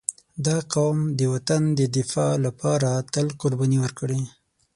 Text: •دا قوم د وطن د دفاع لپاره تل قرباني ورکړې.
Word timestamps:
•دا 0.45 0.57
قوم 0.73 0.97
د 1.17 1.21
وطن 1.33 1.63
د 1.79 1.81
دفاع 1.97 2.31
لپاره 2.45 2.89
تل 3.13 3.27
قرباني 3.41 3.77
ورکړې. 3.81 4.21